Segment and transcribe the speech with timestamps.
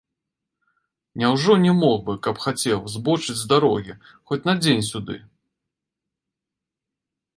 [1.23, 3.93] Няўжо не мог бы, каб хацеў, збочыць з дарогі,
[4.31, 5.19] хоць на дзень сюды?